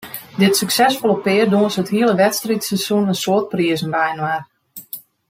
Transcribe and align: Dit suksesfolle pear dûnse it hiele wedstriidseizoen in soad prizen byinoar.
Dit 0.41 0.55
suksesfolle 0.59 1.21
pear 1.25 1.45
dûnse 1.51 1.79
it 1.81 1.93
hiele 1.95 2.15
wedstriidseizoen 2.23 3.09
in 3.11 3.21
soad 3.23 3.45
prizen 3.51 3.93
byinoar. 3.95 4.41